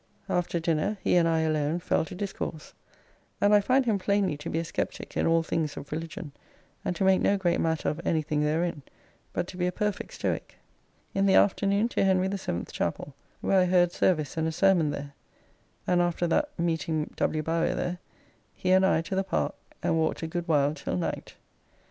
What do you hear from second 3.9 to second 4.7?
plainly to be a